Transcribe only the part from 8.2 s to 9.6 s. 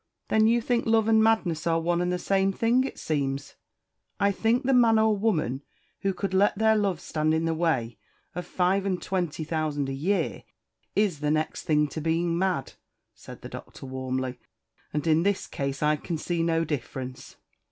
of five and twenty